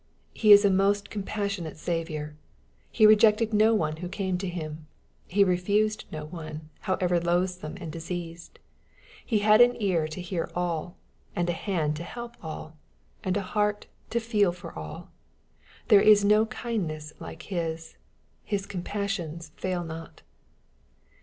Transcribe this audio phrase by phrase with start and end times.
[0.33, 2.35] He is a most compassionate Saviour.
[2.89, 4.87] He rejected no one who came to Him.
[5.27, 8.57] He refused no one, however loathsome and diseased.
[9.23, 10.97] He had an ear to hear all,
[11.35, 12.75] and a hand to help all,
[13.23, 15.11] and a heart to feel for all.
[15.89, 17.95] There is no kindness like His.
[18.43, 20.23] His compassions fail not.